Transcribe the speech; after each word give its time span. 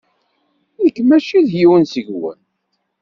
Nekk 0.83 0.97
maci 1.07 1.39
d 1.47 1.49
yiwen 1.59 1.83
seg-wen. 1.93 2.39